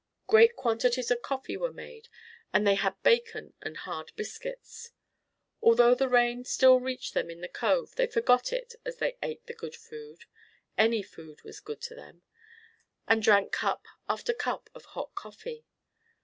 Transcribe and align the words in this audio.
Great 0.25 0.55
quantities 0.55 1.11
of 1.11 1.21
coffee 1.21 1.55
were 1.55 1.71
made, 1.71 2.09
and 2.51 2.65
they 2.65 2.73
had 2.73 2.99
bacon 3.03 3.53
and 3.61 3.77
hard 3.77 4.11
biscuits. 4.15 4.93
Although 5.61 5.93
the 5.93 6.09
rain 6.09 6.43
still 6.43 6.79
reached 6.79 7.13
them 7.13 7.29
in 7.29 7.41
the 7.41 7.47
cove 7.47 7.93
they 7.93 8.07
forgot 8.07 8.51
it 8.51 8.73
as 8.83 8.97
they 8.97 9.19
ate 9.21 9.45
the 9.45 9.53
good 9.53 9.75
food 9.75 10.25
any 10.75 11.03
food 11.03 11.43
was 11.43 11.59
good 11.59 11.81
to 11.83 11.93
them 11.93 12.23
and 13.07 13.21
drank 13.21 13.51
cup 13.51 13.85
after 14.09 14.33
cup 14.33 14.71
of 14.73 14.85
hot 14.85 15.13
coffee. 15.13 15.67